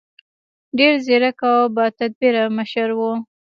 ډېر 0.77 0.93
ځیرک 1.05 1.39
او 1.49 1.57
باتدبیره 1.75 2.43
مشر 2.57 2.89
و. 2.97 2.99